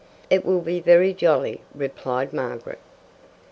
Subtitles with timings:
[0.31, 2.79] "It will be very jolly," replied Margaret.